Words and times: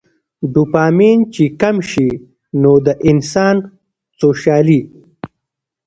ډوپامين 0.53 1.19
چې 1.33 1.43
کم 1.61 1.75
شي 1.89 2.09
نو 2.61 2.71
د 2.85 2.87
انسان 3.09 3.55
څوشالي 4.19 4.81